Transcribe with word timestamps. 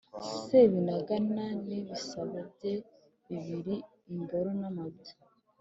sebinagana 0.43 1.45
n'ibisabo 1.67 2.37
bye 2.53 2.73
bibiri- 3.29 3.83
imboro 4.13 4.49
n'amabya. 4.59 5.13